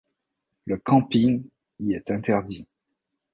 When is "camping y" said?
0.79-1.93